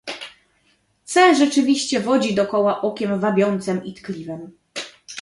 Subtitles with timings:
[1.05, 1.35] "C.
[1.35, 4.51] rzeczywiście wodzi do koła okiem wabiącem i tkliwem."